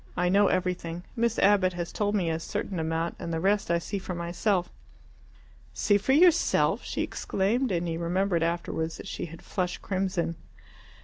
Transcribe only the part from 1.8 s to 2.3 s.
told